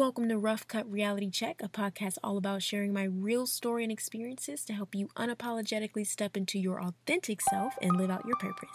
[0.00, 3.92] Welcome to Rough Cut Reality Check, a podcast all about sharing my real story and
[3.92, 8.70] experiences to help you unapologetically step into your authentic self and live out your purpose.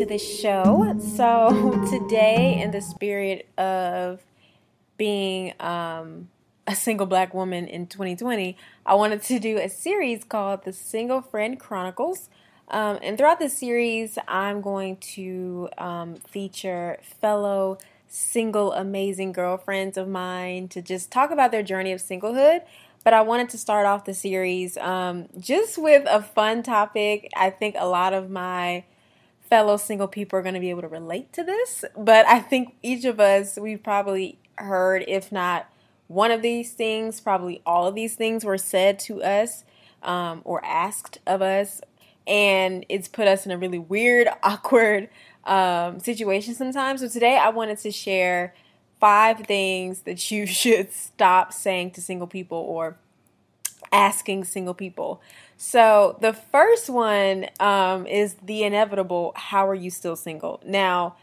[0.00, 0.98] To the show.
[1.14, 4.24] So, today, in the spirit of
[4.96, 6.30] being um,
[6.66, 11.20] a single black woman in 2020, I wanted to do a series called The Single
[11.20, 12.30] Friend Chronicles.
[12.68, 17.76] Um, and throughout this series, I'm going to um, feature fellow
[18.08, 22.62] single amazing girlfriends of mine to just talk about their journey of singlehood
[23.02, 27.30] but I wanted to start off the series um, just with a fun topic.
[27.34, 28.84] I think a lot of my
[29.50, 32.76] fellow single people are going to be able to relate to this, but I think
[32.82, 35.68] each of us, we've probably heard, if not
[36.06, 39.64] one of these things, probably all of these things were said to us
[40.02, 41.80] um, or asked of us,
[42.26, 45.08] and it's put us in a really weird, awkward
[45.44, 47.00] um, situation sometimes.
[47.00, 48.54] So today I wanted to share
[49.00, 52.96] five things that you should stop saying to single people or
[53.92, 55.20] asking single people.
[55.62, 60.58] So, the first one um, is the inevitable How are you still single?
[60.64, 61.16] Now,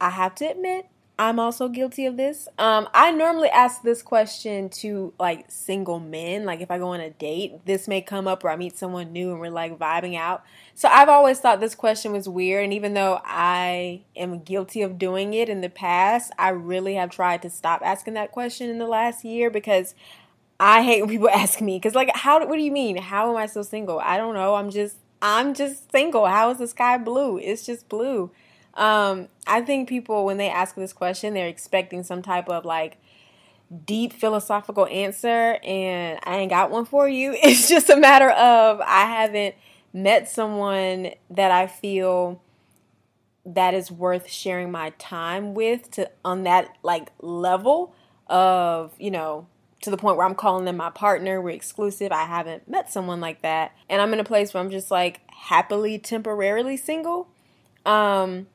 [0.00, 0.86] I have to admit,
[1.18, 2.46] I'm also guilty of this.
[2.58, 6.44] Um, I normally ask this question to like single men.
[6.44, 9.12] Like if I go on a date, this may come up, or I meet someone
[9.12, 10.44] new and we're like vibing out.
[10.76, 12.62] So I've always thought this question was weird.
[12.62, 17.10] And even though I am guilty of doing it in the past, I really have
[17.10, 19.96] tried to stop asking that question in the last year because
[20.60, 21.76] I hate when people ask me.
[21.76, 22.46] Because like, how?
[22.46, 22.96] What do you mean?
[22.96, 24.00] How am I still single?
[24.00, 24.54] I don't know.
[24.54, 26.26] I'm just I'm just single.
[26.26, 27.38] How is the sky blue?
[27.38, 28.30] It's just blue.
[28.74, 32.98] Um, I think people, when they ask this question, they're expecting some type of like
[33.86, 37.36] deep philosophical answer, and I ain't got one for you.
[37.42, 39.54] It's just a matter of I haven't
[39.92, 42.42] met someone that I feel
[43.44, 47.94] that is worth sharing my time with to on that like level
[48.28, 49.46] of you know
[49.82, 51.40] to the point where I'm calling them my partner.
[51.40, 52.10] We're exclusive.
[52.10, 53.72] I haven't met someone like that.
[53.88, 57.28] And I'm in a place where I'm just like happily temporarily single.
[57.84, 58.46] Um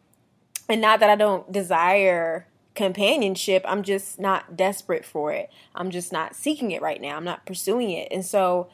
[0.69, 5.49] and not that I don't desire companionship, I'm just not desperate for it.
[5.75, 7.17] I'm just not seeking it right now.
[7.17, 8.07] I'm not pursuing it.
[8.11, 8.69] And so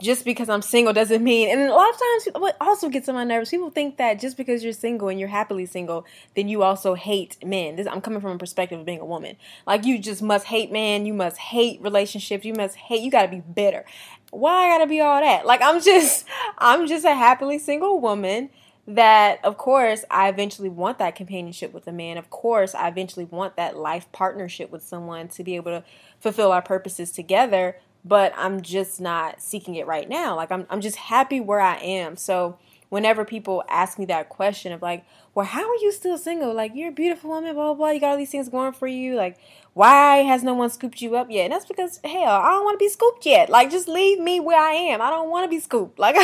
[0.00, 3.16] just because I'm single doesn't mean, and a lot of times, what also gets on
[3.16, 6.62] my nerves, people think that just because you're single and you're happily single, then you
[6.62, 7.76] also hate men.
[7.76, 9.36] This, I'm coming from a perspective of being a woman.
[9.66, 13.28] Like you just must hate men, you must hate relationships, you must hate, you gotta
[13.28, 13.84] be bitter.
[14.30, 15.46] Why I gotta be all that?
[15.46, 16.24] Like I'm just,
[16.58, 18.50] I'm just a happily single woman
[18.88, 22.16] that of course I eventually want that companionship with a man.
[22.16, 25.84] Of course, I eventually want that life partnership with someone to be able to
[26.20, 30.36] fulfill our purposes together, but I'm just not seeking it right now.
[30.36, 32.16] Like I'm I'm just happy where I am.
[32.16, 35.04] So whenever people ask me that question of like,
[35.34, 36.54] well, how are you still single?
[36.54, 37.90] Like you're a beautiful woman, blah blah blah.
[37.90, 39.14] You got all these things going for you.
[39.14, 39.38] Like
[39.74, 41.44] why has no one scooped you up yet?
[41.44, 43.48] And that's because hell, I don't want to be scooped yet.
[43.48, 45.00] Like just leave me where I am.
[45.00, 45.98] I don't want to be scooped.
[46.08, 46.16] Like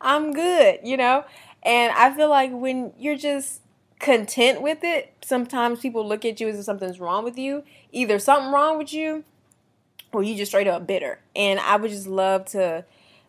[0.00, 1.24] I'm good, you know.
[1.62, 3.60] And I feel like when you're just
[3.98, 7.64] content with it, sometimes people look at you as if something's wrong with you.
[7.92, 9.24] Either something wrong with you
[10.12, 11.18] or you just straight up bitter.
[11.34, 12.84] And I would just love to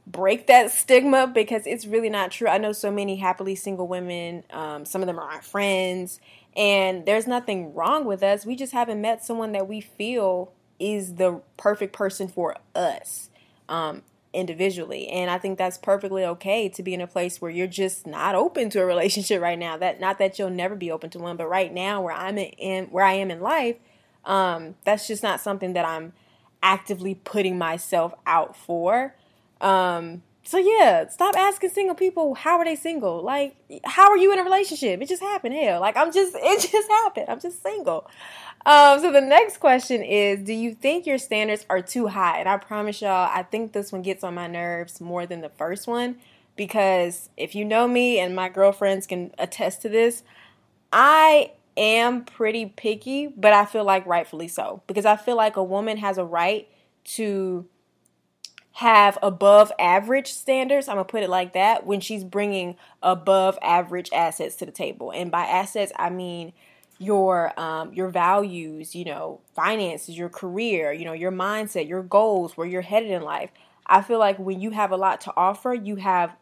[0.05, 2.47] break that stigma because it's really not true.
[2.47, 6.19] I know so many happily single women, um, some of them are our friends,
[6.55, 8.45] and there's nothing wrong with us.
[8.45, 13.29] We just haven't met someone that we feel is the perfect person for us.
[13.69, 17.67] Um, individually and i think that's perfectly okay to be in a place where you're
[17.67, 21.09] just not open to a relationship right now that not that you'll never be open
[21.09, 23.75] to one but right now where i'm in where i am in life
[24.25, 26.13] um, that's just not something that i'm
[26.63, 29.15] actively putting myself out for.
[29.61, 33.21] Um, so yeah stop asking single people how are they single?
[33.21, 35.01] Like how are you in a relationship?
[35.01, 35.53] It just happened.
[35.55, 37.27] Hell like i'm just it just happened.
[37.29, 38.09] I'm just single.
[38.65, 42.39] Um, so the next question is Do you think your standards are too high?
[42.39, 45.49] And I promise y'all, I think this one gets on my nerves more than the
[45.49, 46.17] first one
[46.55, 50.23] because if you know me and my girlfriends can attest to this,
[50.91, 55.63] I am pretty picky, but I feel like rightfully so because I feel like a
[55.63, 56.67] woman has a right
[57.05, 57.65] to
[58.73, 60.87] have above average standards.
[60.87, 65.11] I'm gonna put it like that when she's bringing above average assets to the table.
[65.11, 66.53] And by assets, I mean
[66.97, 72.57] your um, your values, you know, finances, your career, you know, your mindset, your goals,
[72.57, 73.51] where you're headed in life.
[73.85, 76.35] I feel like when you have a lot to offer, you have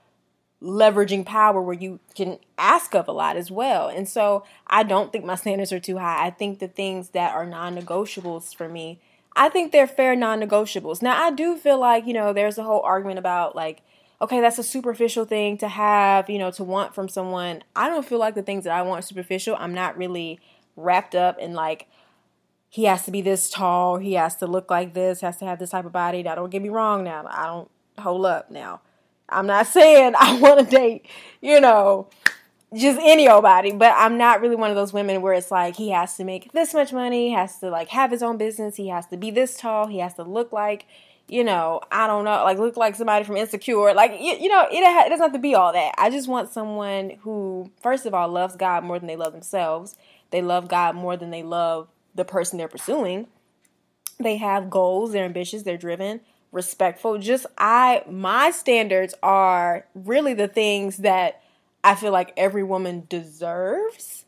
[0.62, 3.88] leveraging power where you can ask of a lot as well.
[3.88, 6.26] And so I don't think my standards are too high.
[6.26, 9.00] I think the things that are non negotiables for me,
[9.36, 11.02] I think they're fair non negotiables.
[11.02, 13.82] Now, I do feel like, you know, there's a whole argument about like,
[14.22, 17.64] okay, that's a superficial thing to have, you know, to want from someone.
[17.76, 19.56] I don't feel like the things that I want are superficial.
[19.60, 20.40] I'm not really
[20.76, 21.88] wrapped up in like,
[22.70, 25.60] he has to be this tall, he has to look like this, has to have
[25.60, 26.24] this type of body.
[26.24, 27.26] Now, don't get me wrong now.
[27.30, 28.80] I don't hold up now.
[29.32, 31.06] I'm not saying I want to date,
[31.42, 32.08] you know,
[32.76, 36.16] just anybody, but I'm not really one of those women where it's like he has
[36.18, 39.08] to make this much money, he has to like have his own business, he has
[39.08, 40.86] to be this tall, he has to look like,
[41.28, 43.94] you know, I don't know, like look like somebody from Insecure.
[43.94, 45.94] Like, you, you know, it, it doesn't have to be all that.
[45.98, 49.98] I just want someone who, first of all, loves God more than they love themselves.
[50.32, 53.28] They love God more than they love the person they're pursuing.
[54.20, 57.18] They have goals, they're ambitious, they're driven respectful.
[57.18, 61.42] Just I my standards are really the things that
[61.84, 64.26] I feel like every woman deserves.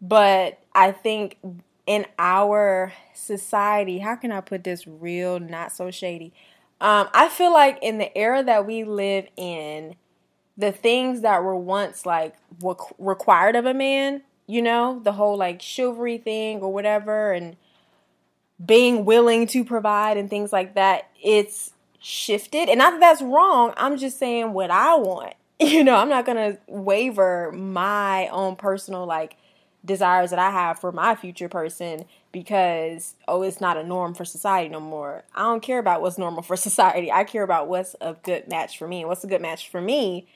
[0.00, 1.38] But I think
[1.86, 6.32] in our society, how can I put this real, not so shady?
[6.80, 9.94] Um, I feel like in the era that we live in,
[10.58, 12.34] the things that were once like
[12.98, 17.56] required of a man, you know, the whole like chivalry thing or whatever, and
[18.64, 22.68] being willing to provide and things like that, it's shifted.
[22.68, 23.74] And not that that's wrong.
[23.76, 25.34] I'm just saying what I want.
[25.58, 29.38] You know, I'm not going to waver my own personal like
[29.86, 34.26] desires that I have for my future person because oh it's not a norm for
[34.26, 35.24] society no more.
[35.34, 37.10] I don't care about what's normal for society.
[37.10, 39.00] I care about what's a good match for me.
[39.00, 40.26] And what's a good match for me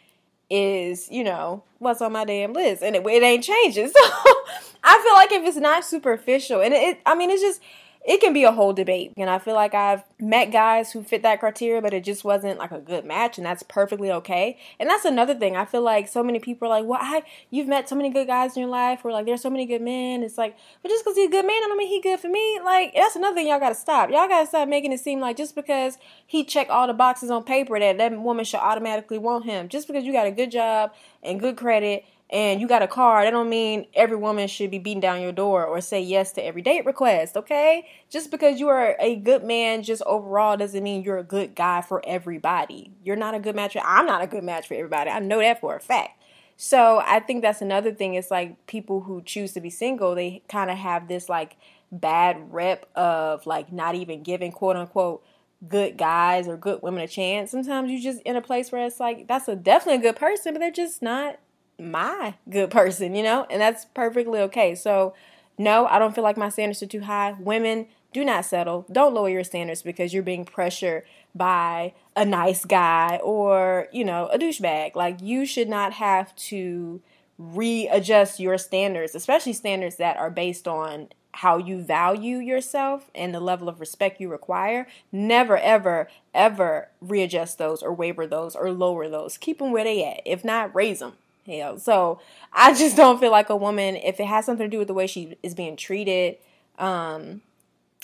[0.49, 2.82] is, you know, what's on my damn list.
[2.82, 3.93] And it, it ain't changing.
[4.02, 4.34] So
[4.82, 7.61] I feel like if it's not superficial and it, it I mean it's just
[8.06, 9.12] it can be a whole debate.
[9.19, 12.58] And I feel like I've met guys who fit that criteria, but it just wasn't
[12.58, 14.58] like a good match, and that's perfectly okay.
[14.79, 15.55] And that's another thing.
[15.55, 18.26] I feel like so many people are like, "Well, I you've met so many good
[18.26, 21.05] guys in your life," or like, "There's so many good men." It's like, but just
[21.05, 22.58] because he's a good man, I don't mean he good for me.
[22.64, 24.11] Like that's another thing y'all gotta stop.
[24.11, 27.44] Y'all gotta stop making it seem like just because he checked all the boxes on
[27.44, 29.69] paper that that woman should automatically want him.
[29.69, 30.93] Just because you got a good job
[31.23, 34.78] and good credit and you got a car, that don't mean every woman should be
[34.78, 37.88] beating down your door or say yes to every date request, okay?
[38.08, 41.80] Just because you are a good man just overall doesn't mean you're a good guy
[41.80, 42.92] for everybody.
[43.02, 43.76] You're not a good match.
[43.84, 45.10] I'm not a good match for everybody.
[45.10, 46.22] I know that for a fact.
[46.56, 48.14] So I think that's another thing.
[48.14, 51.56] It's like people who choose to be single, they kind of have this like
[51.90, 55.24] bad rep of like not even giving quote unquote
[55.66, 57.50] good guys or good women a chance.
[57.50, 60.54] Sometimes you just in a place where it's like that's a definitely a good person,
[60.54, 61.40] but they're just not
[61.80, 64.74] my good person, you know, and that's perfectly okay.
[64.74, 65.14] So,
[65.58, 67.34] no, I don't feel like my standards are too high.
[67.38, 68.86] Women, do not settle.
[68.90, 71.04] Don't lower your standards because you're being pressured
[71.34, 74.96] by a nice guy or, you know, a douchebag.
[74.96, 77.00] Like, you should not have to
[77.38, 83.40] readjust your standards, especially standards that are based on how you value yourself and the
[83.40, 84.88] level of respect you require.
[85.12, 89.38] Never, ever, ever readjust those or waver those or lower those.
[89.38, 90.22] Keep them where they at.
[90.26, 91.14] If not, raise them
[91.46, 91.78] hell.
[91.78, 92.20] So
[92.52, 94.94] I just don't feel like a woman, if it has something to do with the
[94.94, 96.37] way she is being treated,
[96.78, 97.42] um,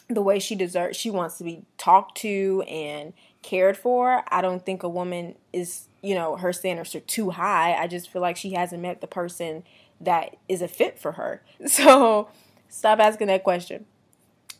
[0.08, 3.12] the way she deserves, she wants to be talked to and
[3.42, 4.22] cared for.
[4.28, 7.74] I don't think a woman is, you know, her standards are too high.
[7.74, 9.64] I just feel like she hasn't met the person
[10.00, 11.42] that is a fit for her.
[11.66, 12.28] So
[12.68, 13.86] stop asking that question.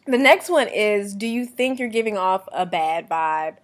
[0.06, 3.56] The next one is Do you think you're giving off a bad vibe?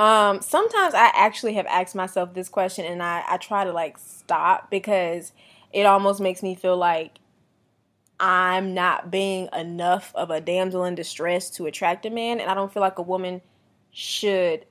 [0.00, 3.98] Um, sometimes I actually have asked myself this question and I, I try to like
[3.98, 5.32] stop because
[5.74, 7.18] it almost makes me feel like
[8.18, 12.40] I'm not being enough of a damsel in distress to attract a man.
[12.40, 13.42] And I don't feel like a woman
[13.90, 14.64] should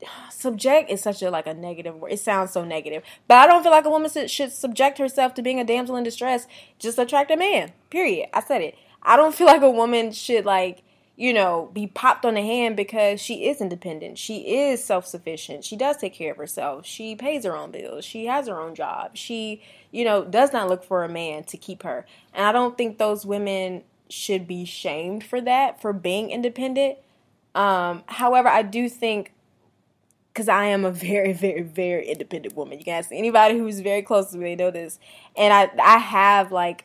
[0.30, 2.12] subject is such a like a negative word.
[2.12, 5.42] It sounds so negative, but I don't feel like a woman should subject herself to
[5.42, 6.46] being a damsel in distress
[6.78, 7.72] just attract a man.
[7.90, 8.30] Period.
[8.32, 8.74] I said it.
[9.02, 10.82] I don't feel like a woman should like
[11.18, 14.16] you know, be popped on the hand because she is independent.
[14.16, 15.64] She is self sufficient.
[15.64, 16.86] She does take care of herself.
[16.86, 18.04] She pays her own bills.
[18.04, 19.16] She has her own job.
[19.16, 19.60] She,
[19.90, 22.06] you know, does not look for a man to keep her.
[22.32, 26.98] And I don't think those women should be shamed for that, for being independent.
[27.52, 29.32] Um, however, I do think
[30.32, 32.78] because I am a very, very, very independent woman.
[32.78, 35.00] You can ask anybody who's very close to me, they know this.
[35.36, 36.84] And I, I have like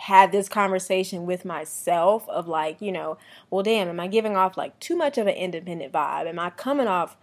[0.00, 3.18] had this conversation with myself of like, you know,
[3.50, 6.26] well, damn, am I giving off like too much of an independent vibe?
[6.26, 7.18] Am I coming off,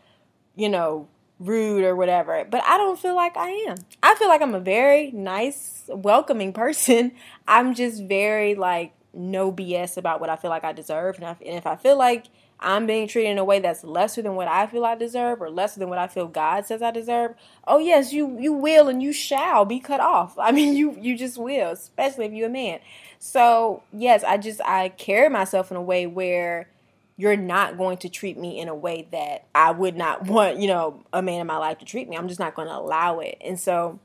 [0.55, 1.07] you know,
[1.39, 2.45] rude or whatever?
[2.47, 3.77] But I don't feel like I am.
[4.03, 7.13] I feel like I'm a very nice, welcoming person.
[7.47, 11.15] I'm just very like no BS about what I feel like I deserve.
[11.15, 12.27] And, and if I feel like
[12.59, 15.49] I'm being treated in a way that's lesser than what I feel I deserve or
[15.49, 17.35] lesser than what I feel God says I deserve,
[17.67, 20.37] oh yes, you you will and you shall be cut off.
[20.39, 22.79] I mean, you you just will, especially if you're a man.
[23.19, 26.69] So, yes, I just I carry myself in a way where
[27.17, 30.67] you're not going to treat me in a way that I would not want, you
[30.67, 32.15] know, a man in my life to treat me.
[32.15, 33.37] I'm just not going to allow it.
[33.41, 33.99] And so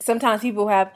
[0.00, 0.92] sometimes people have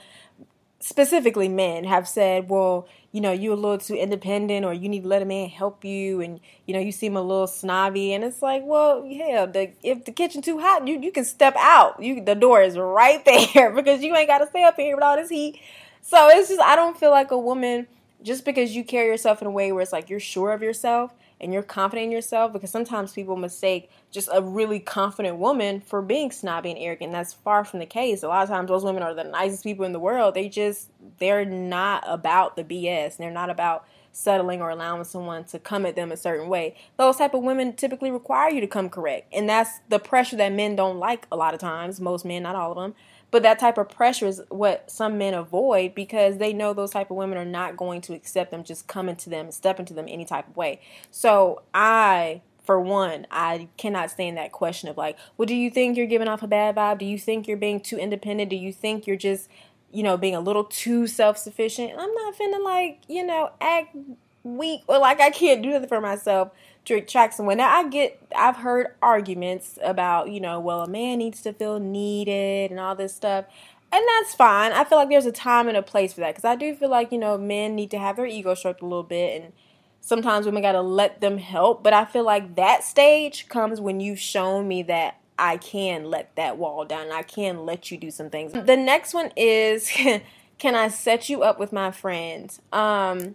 [0.82, 5.02] specifically men have said, well, you know, you're a little too independent or you need
[5.02, 8.12] to let a man help you and, you know, you seem a little snobby.
[8.12, 11.54] And it's like, well, yeah, the, if the kitchen too hot, you, you can step
[11.56, 12.02] out.
[12.02, 13.24] You The door is right
[13.54, 15.60] there because you ain't got to stay up here with all this heat.
[16.00, 17.86] So it's just, I don't feel like a woman,
[18.22, 21.12] just because you carry yourself in a way where it's like you're sure of yourself
[21.42, 26.00] and you're confident in yourself because sometimes people mistake just a really confident woman for
[26.00, 27.12] being snobby and arrogant.
[27.12, 28.22] That's far from the case.
[28.22, 30.34] A lot of times those women are the nicest people in the world.
[30.34, 33.16] They just they're not about the BS.
[33.16, 36.76] They're not about settling or allowing someone to come at them a certain way.
[36.98, 39.32] Those type of women typically require you to come correct.
[39.32, 42.00] And that's the pressure that men don't like a lot of times.
[42.00, 42.94] Most men, not all of them.
[43.32, 47.10] But that type of pressure is what some men avoid because they know those type
[47.10, 50.04] of women are not going to accept them just coming to them, stepping to them
[50.06, 50.80] any type of way.
[51.10, 55.96] So I for one, I cannot stand that question of like, well, do you think
[55.96, 56.98] you're giving off a bad vibe?
[56.98, 58.50] Do you think you're being too independent?
[58.50, 59.48] Do you think you're just,
[59.90, 61.92] you know, being a little too self sufficient?
[61.98, 63.96] I'm not finna like, you know, act
[64.44, 66.50] weak or like I can't do nothing for myself
[66.86, 67.58] someone.
[67.58, 71.78] Now I get I've heard arguments about, you know, well a man needs to feel
[71.78, 73.46] needed and all this stuff.
[73.92, 74.72] And that's fine.
[74.72, 76.88] I feel like there's a time and a place for that because I do feel
[76.88, 79.52] like, you know, men need to have their ego stroked a little bit and
[80.00, 84.00] sometimes women got to let them help, but I feel like that stage comes when
[84.00, 88.10] you've shown me that I can let that wall down I can let you do
[88.10, 88.52] some things.
[88.52, 89.90] The next one is
[90.58, 92.60] can I set you up with my friends?
[92.72, 93.34] Um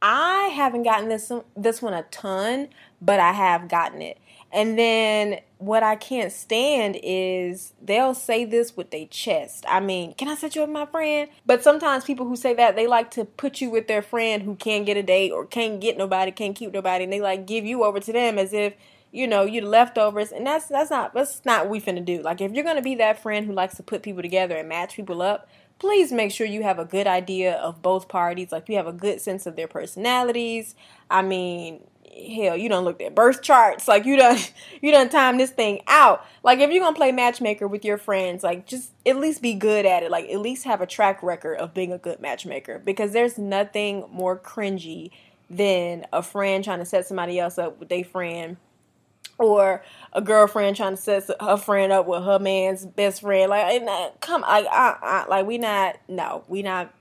[0.00, 2.68] I haven't gotten this this one a ton,
[3.00, 4.18] but I have gotten it.
[4.52, 9.64] And then what I can't stand is they'll say this with their chest.
[9.68, 11.28] I mean, can I set you up with my friend?
[11.44, 14.54] But sometimes people who say that they like to put you with their friend who
[14.54, 17.66] can't get a date or can't get nobody, can't keep nobody, and they like give
[17.66, 18.74] you over to them as if
[19.10, 20.32] you know you're the leftovers.
[20.32, 22.22] And that's that's not that's not what we finna do.
[22.22, 24.96] Like if you're gonna be that friend who likes to put people together and match
[24.96, 25.48] people up,
[25.78, 28.52] please make sure you have a good idea of both parties.
[28.52, 30.74] Like you have a good sense of their personalities.
[31.10, 33.86] I mean, hell, you don't look at birth charts.
[33.86, 36.24] Like you don't you don't time this thing out.
[36.42, 39.86] Like if you're gonna play matchmaker with your friends, like just at least be good
[39.86, 40.10] at it.
[40.10, 42.78] Like at least have a track record of being a good matchmaker.
[42.78, 45.10] Because there's nothing more cringy
[45.50, 48.58] than a friend trying to set somebody else up with their friend
[49.38, 53.50] or a girlfriend trying to set her friend up with her man's best friend.
[53.50, 56.92] Like, uh, come, like, I, like we not, no, we not,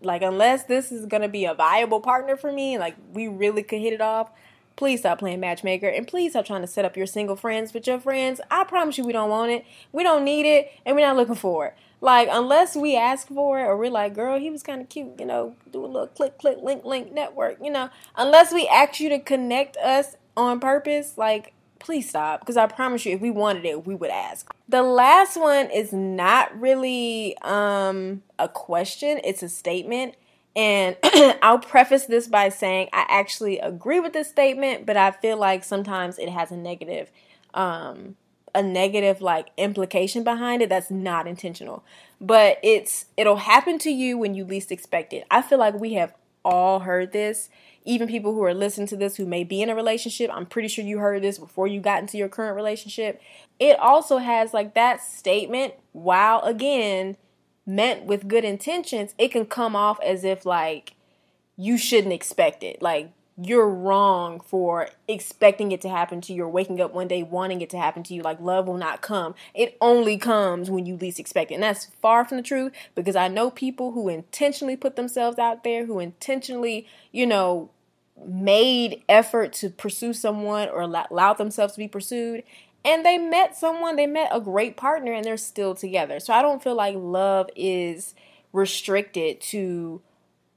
[0.00, 3.80] like, unless this is gonna be a viable partner for me, like, we really could
[3.80, 4.30] hit it off.
[4.76, 7.86] Please stop playing matchmaker and please stop trying to set up your single friends with
[7.86, 8.40] your friends.
[8.50, 11.36] I promise you, we don't want it, we don't need it, and we're not looking
[11.36, 11.74] for it.
[12.00, 15.18] Like, unless we ask for it or we're like, girl, he was kind of cute,
[15.18, 19.00] you know, do a little click, click, link, link network, you know, unless we ask
[19.00, 21.53] you to connect us on purpose, like,
[21.84, 24.52] please stop because I promise you if we wanted it we would ask.
[24.68, 30.16] The last one is not really um a question, it's a statement.
[30.56, 30.96] And
[31.42, 35.62] I'll preface this by saying I actually agree with this statement, but I feel like
[35.62, 37.10] sometimes it has a negative
[37.52, 38.16] um
[38.54, 41.84] a negative like implication behind it that's not intentional.
[42.20, 45.26] But it's it'll happen to you when you least expect it.
[45.30, 46.14] I feel like we have
[46.44, 47.48] all heard this
[47.84, 50.68] even people who are listening to this who may be in a relationship, I'm pretty
[50.68, 53.20] sure you heard this before you got into your current relationship.
[53.58, 57.16] It also has like that statement, while again
[57.66, 60.94] meant with good intentions, it can come off as if like
[61.56, 62.80] you shouldn't expect it.
[62.80, 67.22] Like you're wrong for expecting it to happen to you or waking up one day
[67.22, 68.22] wanting it to happen to you.
[68.22, 69.34] Like love will not come.
[69.54, 71.54] It only comes when you least expect it.
[71.54, 75.64] And that's far from the truth because I know people who intentionally put themselves out
[75.64, 77.70] there, who intentionally, you know,
[78.28, 82.42] made effort to pursue someone or allowed themselves to be pursued
[82.84, 86.20] and they met someone they met a great partner and they're still together.
[86.20, 88.14] So i don't feel like love is
[88.52, 90.00] restricted to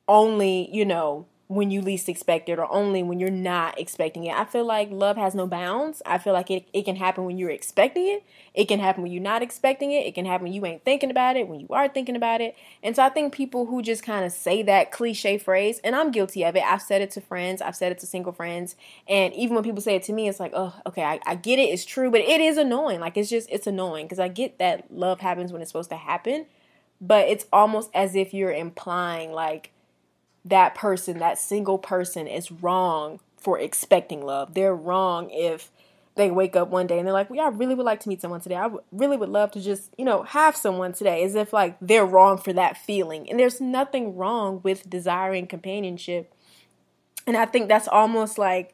[0.07, 4.35] only you know when you least expect it or only when you're not expecting it.
[4.35, 6.01] I feel like love has no bounds.
[6.05, 8.25] I feel like it, it can happen when you're expecting it.
[8.53, 10.05] It can happen when you're not expecting it.
[10.05, 12.53] It can happen when you ain't thinking about it, when you are thinking about it.
[12.83, 16.11] And so I think people who just kind of say that cliche phrase, and I'm
[16.11, 16.63] guilty of it.
[16.63, 18.75] I've said it to friends, I've said it to single friends.
[19.07, 21.59] And even when people say it to me, it's like, oh, okay, I, I get
[21.59, 21.69] it.
[21.69, 22.99] It's true, but it is annoying.
[22.99, 25.97] Like it's just, it's annoying because I get that love happens when it's supposed to
[25.97, 26.45] happen.
[26.99, 29.71] But it's almost as if you're implying like,
[30.49, 34.53] that person, that single person, is wrong for expecting love.
[34.53, 35.71] They're wrong if
[36.15, 38.21] they wake up one day and they're like, "Yeah, I really would like to meet
[38.21, 38.55] someone today.
[38.55, 41.77] I w- really would love to just, you know, have someone today." As if like
[41.79, 43.29] they're wrong for that feeling.
[43.29, 46.33] And there's nothing wrong with desiring companionship.
[47.25, 48.73] And I think that's almost like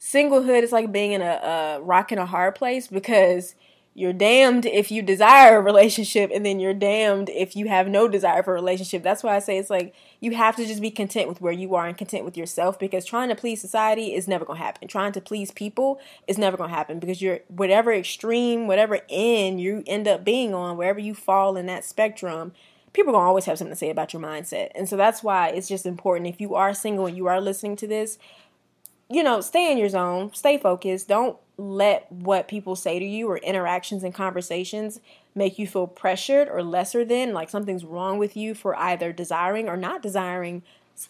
[0.00, 3.54] singlehood is like being in a, a rock and a hard place because
[3.98, 8.06] you're damned if you desire a relationship and then you're damned if you have no
[8.06, 9.02] desire for a relationship.
[9.02, 11.74] That's why I say it's like you have to just be content with where you
[11.74, 14.86] are and content with yourself because trying to please society is never going to happen.
[14.86, 19.60] Trying to please people is never going to happen because you're whatever extreme, whatever end
[19.60, 22.52] you end up being on, wherever you fall in that spectrum,
[22.92, 24.70] people are going to always have something to say about your mindset.
[24.76, 27.74] And so that's why it's just important if you are single and you are listening
[27.76, 28.16] to this,
[29.10, 31.08] you know, stay in your zone, stay focused.
[31.08, 35.00] Don't let what people say to you or interactions and conversations
[35.34, 39.68] make you feel pressured or lesser than, like something's wrong with you for either desiring
[39.68, 40.62] or not desiring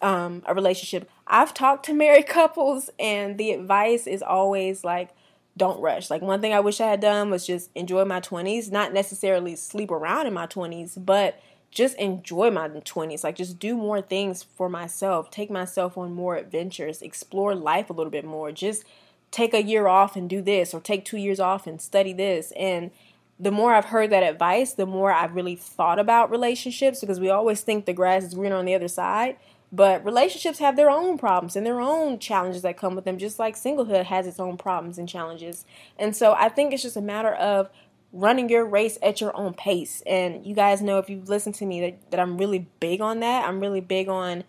[0.02, 1.10] um, a relationship.
[1.26, 5.10] I've talked to married couples, and the advice is always like,
[5.56, 6.08] don't rush.
[6.08, 9.56] Like, one thing I wish I had done was just enjoy my 20s, not necessarily
[9.56, 11.40] sleep around in my 20s, but
[11.70, 16.36] just enjoy my 20s like just do more things for myself take myself on more
[16.36, 18.84] adventures explore life a little bit more just
[19.30, 22.52] take a year off and do this or take 2 years off and study this.
[22.52, 22.90] And
[23.38, 27.30] the more I've heard that advice the more I've really thought about relationships because we
[27.30, 29.36] always think the grass is greener on the other side.
[29.70, 33.38] But relationships have their own problems and their own challenges that come with them just
[33.38, 35.66] like singlehood has its own problems and challenges.
[35.98, 37.68] And so I think it's just a matter of
[38.12, 40.02] running your race at your own pace.
[40.06, 43.20] And you guys know if you've listened to me that, that I'm really big on
[43.20, 43.46] that.
[43.46, 44.44] I'm really big on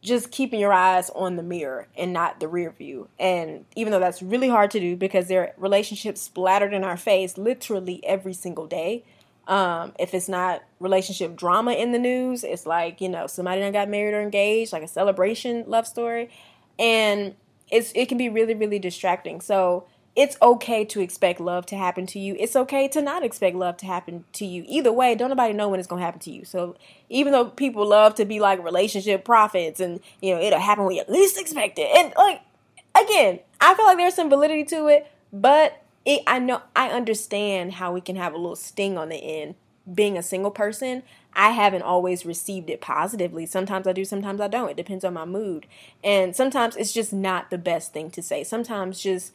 [0.00, 3.08] just keeping your eyes on the mirror and not the rear view.
[3.18, 6.96] And even though that's really hard to do because there are relationships splattered in our
[6.96, 9.04] face literally every single day.
[9.48, 13.72] Um, if it's not relationship drama in the news, it's like, you know, somebody that
[13.72, 16.30] got married or engaged, like a celebration love story.
[16.78, 17.34] And
[17.70, 19.40] it's it can be really, really distracting.
[19.40, 22.34] So it's okay to expect love to happen to you.
[22.40, 24.64] It's okay to not expect love to happen to you.
[24.66, 26.46] Either way, don't nobody know when it's gonna happen to you.
[26.46, 26.74] So
[27.10, 30.96] even though people love to be like relationship prophets and you know it'll happen when
[30.96, 32.40] you least expect it, and like
[32.98, 37.74] again, I feel like there's some validity to it, but it, I know I understand
[37.74, 39.54] how we can have a little sting on the end.
[39.92, 43.46] Being a single person, I haven't always received it positively.
[43.46, 44.70] Sometimes I do, sometimes I don't.
[44.70, 45.66] It depends on my mood,
[46.02, 48.42] and sometimes it's just not the best thing to say.
[48.42, 49.32] Sometimes just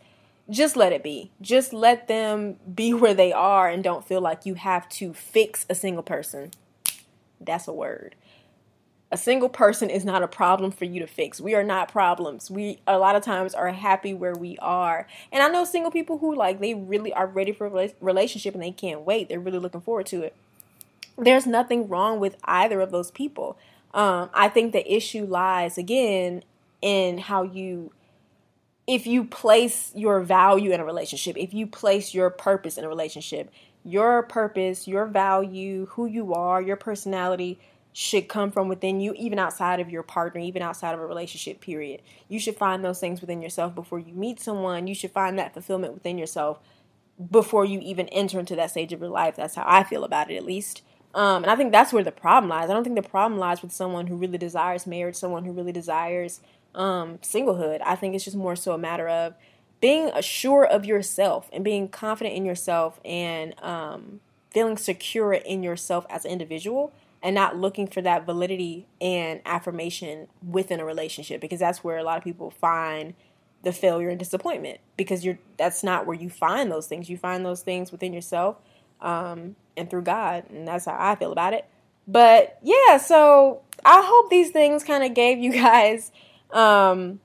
[0.51, 1.31] just let it be.
[1.41, 5.65] Just let them be where they are and don't feel like you have to fix
[5.69, 6.51] a single person.
[7.39, 8.15] That's a word.
[9.13, 11.41] A single person is not a problem for you to fix.
[11.41, 12.49] We are not problems.
[12.49, 15.05] We a lot of times are happy where we are.
[15.33, 18.63] And I know single people who like they really are ready for a relationship and
[18.63, 19.27] they can't wait.
[19.27, 20.35] They're really looking forward to it.
[21.17, 23.57] There's nothing wrong with either of those people.
[23.93, 26.43] Um, I think the issue lies again
[26.81, 27.91] in how you
[28.91, 32.89] if you place your value in a relationship, if you place your purpose in a
[32.89, 33.49] relationship,
[33.85, 37.57] your purpose, your value, who you are, your personality
[37.93, 41.61] should come from within you, even outside of your partner, even outside of a relationship,
[41.61, 42.01] period.
[42.27, 44.87] You should find those things within yourself before you meet someone.
[44.87, 46.59] You should find that fulfillment within yourself
[47.29, 49.37] before you even enter into that stage of your life.
[49.37, 50.81] That's how I feel about it, at least.
[51.13, 52.69] Um, and I think that's where the problem lies.
[52.69, 55.71] I don't think the problem lies with someone who really desires marriage, someone who really
[55.71, 56.41] desires
[56.75, 57.81] um, singlehood.
[57.85, 59.35] I think it's just more so a matter of
[59.81, 66.05] being assured of yourself and being confident in yourself and um, feeling secure in yourself
[66.09, 71.59] as an individual and not looking for that validity and affirmation within a relationship because
[71.59, 73.13] that's where a lot of people find
[73.63, 77.45] the failure and disappointment because you're that's not where you find those things you find
[77.45, 78.57] those things within yourself
[79.01, 81.65] um, and through god and that's how i feel about it
[82.07, 86.11] but yeah so i hope these things kind of gave you guys
[86.53, 87.19] um,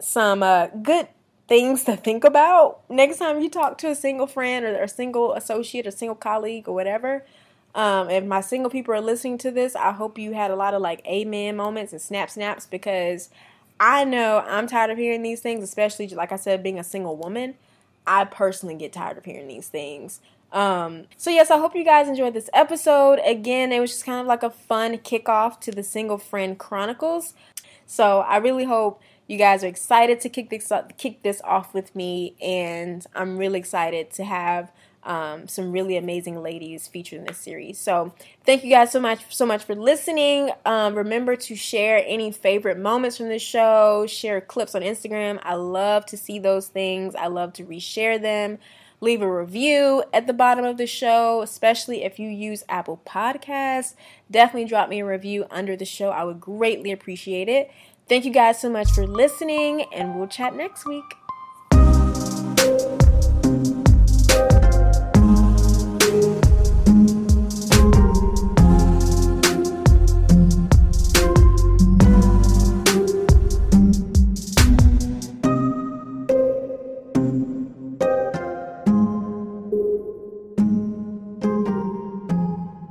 [0.00, 1.08] some uh, good
[1.48, 5.34] things to think about next time you talk to a single friend or a single
[5.34, 7.24] associate or single colleague or whatever.
[7.74, 10.74] Um, if my single people are listening to this, I hope you had a lot
[10.74, 13.30] of like amen moments and snap snaps because
[13.80, 17.16] I know I'm tired of hearing these things, especially like I said, being a single
[17.16, 17.54] woman.
[18.06, 20.20] I personally get tired of hearing these things.
[20.52, 23.20] Um, so yes, I hope you guys enjoyed this episode.
[23.24, 27.32] Again, it was just kind of like a fun kickoff to the Single Friend Chronicles.
[27.92, 31.94] So I really hope you guys are excited to kick this kick this off with
[31.94, 37.36] me, and I'm really excited to have um, some really amazing ladies featured in this
[37.36, 37.78] series.
[37.78, 38.14] So
[38.46, 40.50] thank you guys so much so much for listening.
[40.64, 44.06] Um, remember to share any favorite moments from the show.
[44.08, 45.38] Share clips on Instagram.
[45.42, 47.14] I love to see those things.
[47.14, 48.58] I love to reshare them.
[49.02, 53.94] Leave a review at the bottom of the show, especially if you use Apple Podcasts.
[54.30, 56.10] Definitely drop me a review under the show.
[56.10, 57.70] I would greatly appreciate it.
[58.08, 61.04] Thank you guys so much for listening, and we'll chat next week.